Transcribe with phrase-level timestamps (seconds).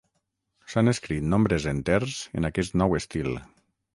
[0.73, 3.33] S'han escrit nombres enters en aquest nou estil.